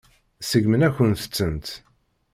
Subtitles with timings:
[0.49, 1.67] Seggmen-akent-tent.